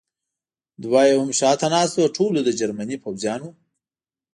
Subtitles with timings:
[0.83, 3.49] دوه یې هم شاته ناست و، ټولو د جرمني پوځیانو.